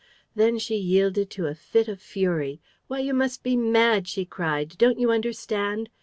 [0.33, 4.75] Then she yielded to a fit of fury: "Why, you must be mad!" she cried.
[4.79, 5.91] "Don't you understand?